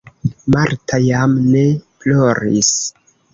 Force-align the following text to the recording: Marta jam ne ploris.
Marta 0.53 0.99
jam 1.07 1.35
ne 1.51 1.61
ploris. 2.01 2.73